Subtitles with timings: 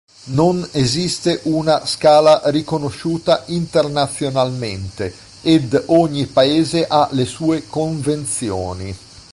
[0.33, 8.95] Non esiste una scala riconosciuta internazionalmente, ed ogni paese ha le sue convenzioni.